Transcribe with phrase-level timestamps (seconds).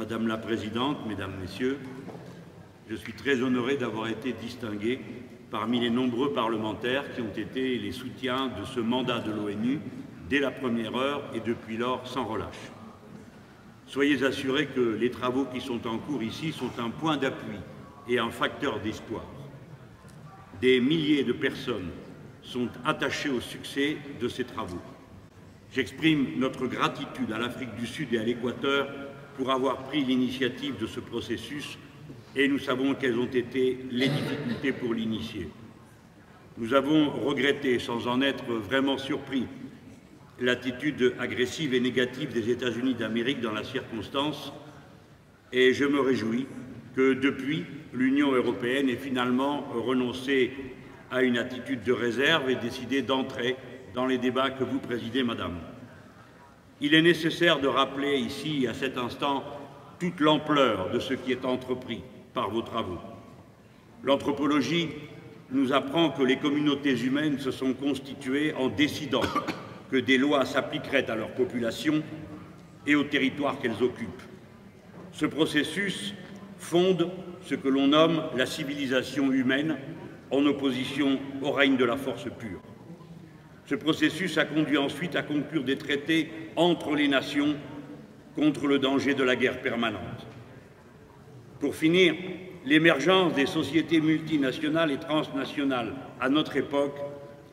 [0.00, 1.76] Madame la Présidente, Mesdames, Messieurs,
[2.88, 4.98] je suis très honoré d'avoir été distingué
[5.50, 9.78] parmi les nombreux parlementaires qui ont été les soutiens de ce mandat de l'ONU
[10.30, 12.72] dès la première heure et depuis lors sans relâche.
[13.86, 17.58] Soyez assurés que les travaux qui sont en cours ici sont un point d'appui
[18.08, 19.26] et un facteur d'espoir.
[20.62, 21.90] Des milliers de personnes
[22.40, 24.80] sont attachées au succès de ces travaux.
[25.74, 28.88] J'exprime notre gratitude à l'Afrique du Sud et à l'Équateur
[29.40, 31.78] pour avoir pris l'initiative de ce processus
[32.36, 35.48] et nous savons quelles ont été les difficultés pour l'initier.
[36.58, 39.46] Nous avons regretté, sans en être vraiment surpris,
[40.40, 44.52] l'attitude agressive et négative des États-Unis d'Amérique dans la circonstance
[45.54, 46.46] et je me réjouis
[46.94, 47.64] que depuis,
[47.94, 50.50] l'Union européenne ait finalement renoncé
[51.10, 53.56] à une attitude de réserve et décidé d'entrer
[53.94, 55.56] dans les débats que vous présidez, Madame.
[56.80, 59.44] Il est nécessaire de rappeler ici, à cet instant,
[59.98, 62.98] toute l'ampleur de ce qui est entrepris par vos travaux.
[64.02, 64.88] L'anthropologie
[65.50, 69.20] nous apprend que les communautés humaines se sont constituées en décidant
[69.90, 72.02] que des lois s'appliqueraient à leur population
[72.86, 74.22] et au territoire qu'elles occupent.
[75.12, 76.14] Ce processus
[76.56, 77.10] fonde
[77.44, 79.76] ce que l'on nomme la civilisation humaine
[80.30, 82.60] en opposition au règne de la force pure.
[83.70, 87.54] Ce processus a conduit ensuite à conclure des traités entre les nations
[88.34, 90.26] contre le danger de la guerre permanente.
[91.60, 92.16] Pour finir,
[92.66, 96.98] l'émergence des sociétés multinationales et transnationales à notre époque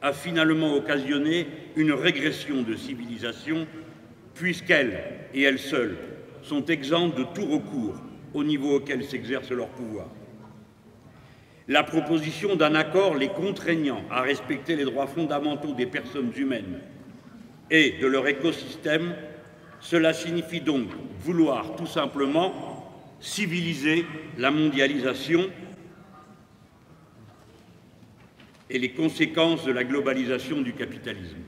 [0.00, 3.66] a finalement occasionné une régression de civilisation,
[4.32, 5.02] puisqu'elles,
[5.34, 5.98] et elles seules,
[6.40, 8.00] sont exemptes de tout recours
[8.32, 10.08] au niveau auquel s'exerce leur pouvoir.
[11.68, 16.80] La proposition d'un accord les contraignant à respecter les droits fondamentaux des personnes humaines
[17.70, 19.16] et de leur écosystème,
[19.80, 20.88] cela signifie donc
[21.20, 22.84] vouloir tout simplement
[23.18, 24.06] civiliser
[24.38, 25.50] la mondialisation
[28.70, 31.38] et les conséquences de la globalisation du capitalisme.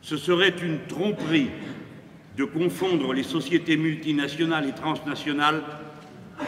[0.00, 1.50] Ce serait une tromperie
[2.36, 5.62] de confondre les sociétés multinationales et transnationales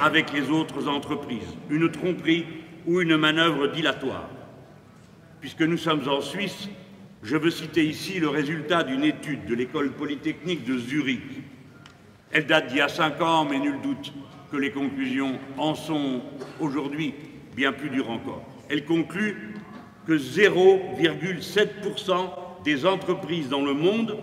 [0.01, 2.47] avec les autres entreprises, une tromperie
[2.87, 4.29] ou une manœuvre dilatoire.
[5.41, 6.69] Puisque nous sommes en Suisse,
[7.23, 11.43] je veux citer ici le résultat d'une étude de l'école polytechnique de Zurich.
[12.33, 14.15] Elle date d'il y a cinq ans, mais nul doute
[14.51, 16.23] que les conclusions en sont
[16.61, 17.15] aujourd'hui
[17.55, 18.43] bien plus dures encore.
[18.69, 19.55] Elle conclut
[20.07, 22.31] que 0,7%
[22.65, 24.19] des entreprises dans le monde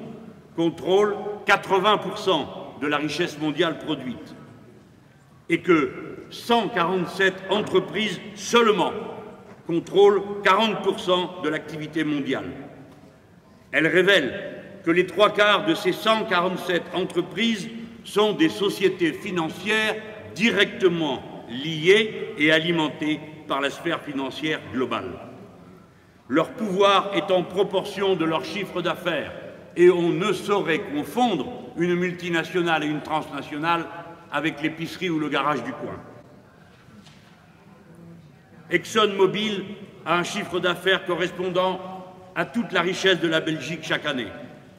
[0.56, 1.16] contrôlent
[1.46, 4.36] 80% de la richesse mondiale produite
[5.50, 5.92] et que
[6.30, 8.94] 147 entreprises seulement
[9.68, 12.52] contrôlent 40% de l'activité mondiale.
[13.72, 17.70] Elle révèle que les trois quarts de ces 147 entreprises
[18.04, 19.96] sont des sociétés financières
[20.36, 25.12] directement liées et alimentées par la sphère financière globale.
[26.28, 29.34] Leur pouvoir est en proportion de leur chiffre d'affaires
[29.76, 33.86] et on ne saurait confondre une multinationale et une transnationale
[34.34, 35.96] avec l'épicerie ou le garage du coin.
[38.72, 39.64] ExxonMobil
[40.06, 41.80] a un chiffre d'affaires correspondant
[42.36, 44.32] à toute la richesse de la Belgique chaque année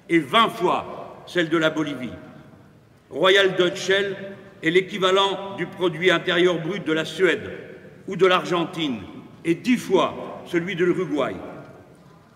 [0.09, 2.11] et 20 fois celle de la Bolivie.
[3.11, 4.17] Royal Dutch Shell
[4.63, 7.49] est l'équivalent du produit intérieur brut de la Suède
[8.09, 9.01] ou de l'Argentine
[9.45, 11.37] et dix fois celui de l'Uruguay.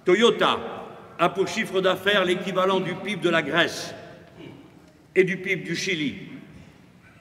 [0.04, 0.58] Toyota
[1.18, 3.92] a pour chiffre d'affaires l'équivalent du PIB de la Grèce
[5.16, 6.27] et du PIB du Chili.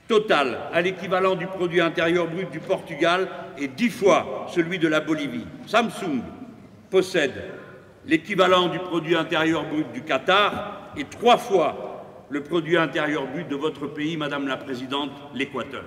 [0.07, 5.01] Total a l'équivalent du produit intérieur brut du Portugal et dix fois celui de la
[5.01, 5.45] Bolivie.
[5.65, 6.21] Samsung
[6.89, 7.43] possède
[8.05, 13.55] l'équivalent du produit intérieur brut du Qatar et trois fois le produit intérieur brut de
[13.57, 15.83] votre pays, Madame la Présidente, l'Équateur.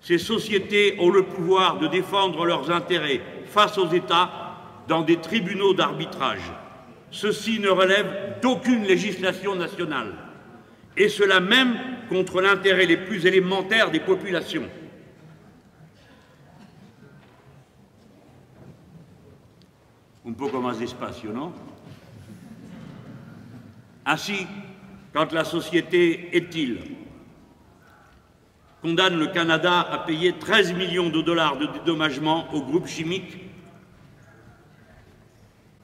[0.00, 4.30] Ces sociétés ont le pouvoir de défendre leurs intérêts face aux États
[4.88, 6.52] dans des tribunaux d'arbitrage.
[7.10, 10.12] Ceci ne relève d'aucune législation nationale,
[10.96, 11.76] et cela même
[12.08, 14.68] contre l'intérêt les plus élémentaires des populations.
[20.26, 21.52] Un peu comme un espace, non
[24.06, 24.46] Ainsi,
[25.12, 26.78] quand la société est-il
[28.80, 33.38] condamne le Canada à payer 13 millions de dollars de dédommagement au groupe chimique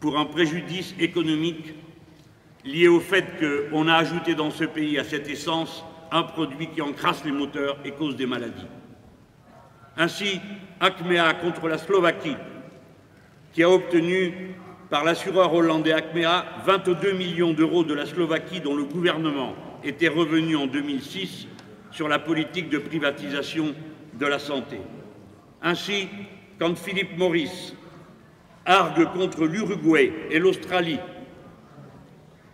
[0.01, 1.75] pour un préjudice économique
[2.65, 3.25] lié au fait
[3.71, 7.79] qu'on a ajouté dans ce pays à cette essence un produit qui encrasse les moteurs
[7.85, 8.67] et cause des maladies.
[9.97, 10.41] Ainsi,
[10.81, 12.37] Acmea contre la Slovaquie,
[13.53, 14.55] qui a obtenu
[14.89, 19.55] par l'assureur hollandais Acmea 22 millions d'euros de la Slovaquie dont le gouvernement
[19.85, 21.47] était revenu en 2006
[21.91, 23.75] sur la politique de privatisation
[24.15, 24.81] de la santé.
[25.63, 26.09] Ainsi,
[26.59, 27.75] quand Philippe Maurice
[28.65, 30.99] argue contre l'Uruguay et l'Australie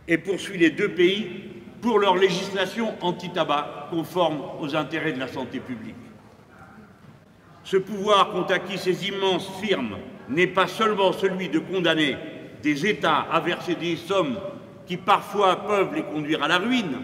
[0.09, 1.45] et poursuit les deux pays
[1.81, 5.95] pour leur législation anti-tabac conforme aux intérêts de la santé publique.
[7.65, 9.97] Ce pouvoir qu'ont acquis ces immenses firmes
[10.29, 12.17] n'est pas seulement celui de condamner
[12.63, 14.39] des États à verser des sommes
[14.87, 17.03] qui parfois peuvent les conduire à la ruine,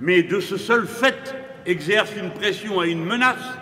[0.00, 1.34] mais de ce seul fait
[1.64, 3.58] exerce une pression et une menace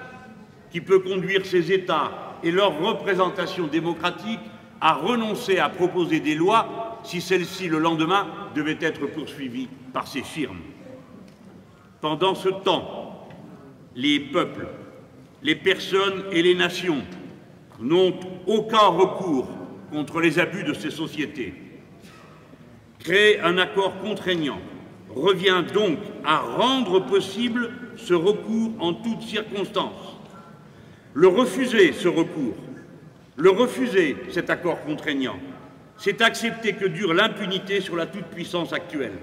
[0.71, 4.41] qui peut conduire ces États et leur représentation démocratique
[4.81, 10.23] à renoncer à proposer des lois si celles-ci, le lendemain, devaient être poursuivies par ces
[10.23, 10.61] firmes.
[12.01, 13.29] Pendant ce temps,
[13.95, 14.67] les peuples,
[15.43, 17.03] les personnes et les nations
[17.81, 19.49] n'ont aucun recours
[19.93, 21.55] contre les abus de ces sociétés.
[22.99, 24.61] Créer un accord contraignant
[25.15, 30.19] revient donc à rendre possible ce recours en toutes circonstances.
[31.13, 32.57] Le refuser, ce recours,
[33.37, 35.37] le refuser, cet accord contraignant,
[35.97, 39.19] c'est accepter que dure l'impunité sur la toute-puissance actuelle.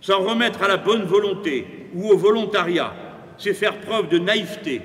[0.00, 2.94] S'en remettre à la bonne volonté ou au volontariat,
[3.38, 4.82] c'est faire preuve de naïveté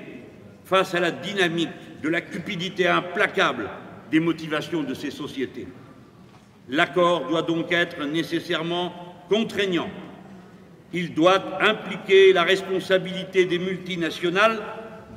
[0.64, 1.68] face à la dynamique
[2.02, 3.68] de la cupidité implacable
[4.10, 5.68] des motivations de ces sociétés.
[6.68, 8.92] L'accord doit donc être nécessairement
[9.28, 9.90] contraignant.
[10.92, 14.60] Il doit impliquer la responsabilité des multinationales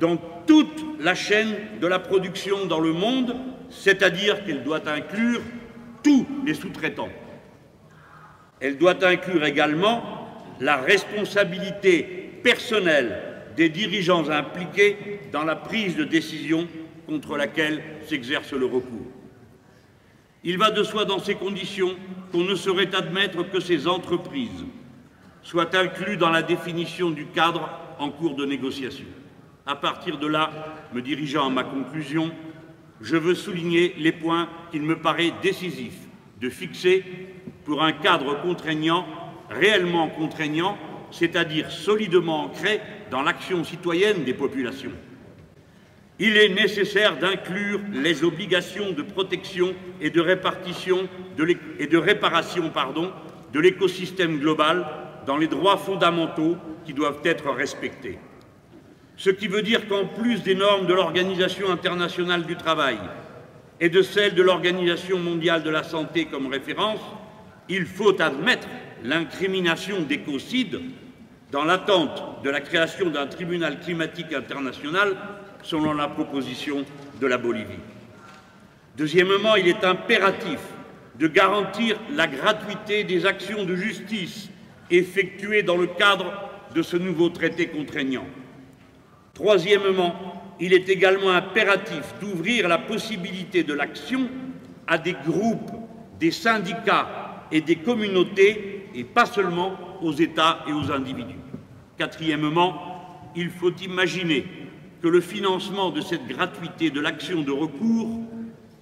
[0.00, 0.16] dans
[0.46, 3.34] toute la chaîne de la production dans le monde,
[3.70, 5.40] c'est-à-dire qu'elle doit inclure
[6.04, 7.08] tous les sous-traitants.
[8.60, 10.28] Elle doit inclure également
[10.60, 12.02] la responsabilité
[12.44, 13.20] personnelle
[13.56, 16.68] des dirigeants impliqués dans la prise de décision
[17.06, 19.10] contre laquelle s'exerce le recours.
[20.44, 21.96] Il va de soi dans ces conditions
[22.30, 24.64] qu'on ne saurait admettre que ces entreprises
[25.42, 27.68] soient incluses dans la définition du cadre
[27.98, 29.06] en cours de négociation.
[29.66, 30.50] À partir de là,
[30.92, 32.30] me dirigeant à ma conclusion,
[33.00, 35.94] je veux souligner les points qu'il me paraît décisif
[36.40, 37.04] de fixer
[37.64, 39.06] pour un cadre contraignant,
[39.50, 40.76] réellement contraignant,
[41.10, 42.80] c'est-à-dire solidement ancré
[43.10, 44.92] dans l'action citoyenne des populations.
[46.18, 51.08] Il est nécessaire d'inclure les obligations de protection et de, répartition
[51.78, 52.70] et de réparation
[53.52, 54.86] de l'écosystème global
[55.26, 58.18] dans les droits fondamentaux qui doivent être respectés.
[59.16, 62.98] Ce qui veut dire qu'en plus des normes de l'Organisation internationale du travail
[63.80, 67.00] et de celles de l'Organisation mondiale de la santé comme référence,
[67.68, 68.68] il faut admettre
[69.04, 70.80] l'incrimination d'écocides
[71.52, 75.16] dans l'attente de la création d'un tribunal climatique international
[75.62, 76.84] selon la proposition
[77.20, 77.78] de la Bolivie.
[78.96, 80.58] Deuxièmement, il est impératif
[81.18, 84.50] de garantir la gratuité des actions de justice
[84.90, 86.32] effectuées dans le cadre
[86.74, 88.26] de ce nouveau traité contraignant.
[89.34, 90.14] Troisièmement,
[90.60, 94.28] il est également impératif d'ouvrir la possibilité de l'action
[94.86, 95.70] à des groupes,
[96.20, 101.38] des syndicats et des communautés, et pas seulement aux États et aux individus.
[101.98, 104.46] Quatrièmement, il faut imaginer
[105.02, 108.20] que le financement de cette gratuité de l'action de recours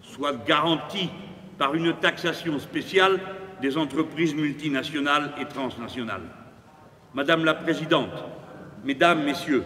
[0.02, 1.08] soit garanti
[1.56, 3.18] par une taxation spéciale
[3.62, 6.28] des entreprises multinationales et transnationales.
[7.14, 8.24] Madame la Présidente,
[8.84, 9.64] Mesdames, Messieurs,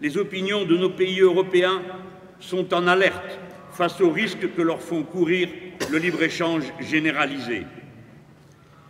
[0.00, 1.82] les opinions de nos pays européens
[2.40, 3.38] sont en alerte
[3.72, 5.48] face aux risques que leur font courir
[5.90, 7.66] le libre-échange généralisé.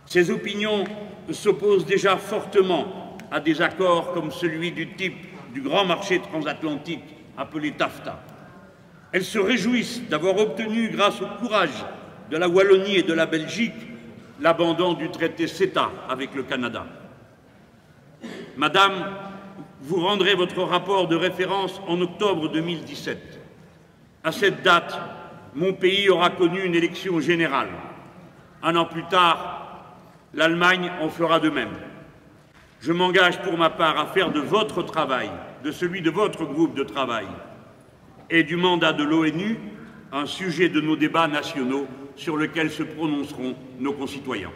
[0.05, 0.85] Ces opinions
[1.31, 5.17] s'opposent déjà fortement à des accords comme celui du type
[5.53, 7.03] du grand marché transatlantique
[7.37, 8.21] appelé TAFTA.
[9.11, 11.85] Elles se réjouissent d'avoir obtenu, grâce au courage
[12.29, 13.73] de la Wallonie et de la Belgique,
[14.39, 16.85] l'abandon du traité CETA avec le Canada.
[18.55, 18.93] Madame,
[19.81, 23.39] vous rendrez votre rapport de référence en octobre 2017.
[24.23, 24.99] À cette date,
[25.55, 27.69] mon pays aura connu une élection générale.
[28.63, 29.85] Un an plus tard,
[30.33, 31.75] l'Allemagne en fera de même.
[32.79, 35.29] Je m'engage pour ma part à faire de votre travail,
[35.63, 37.27] de celui de votre groupe de travail
[38.29, 39.57] et du mandat de l'ONU
[40.11, 44.51] un sujet de nos débats nationaux sur lequel se prononceront nos concitoyens.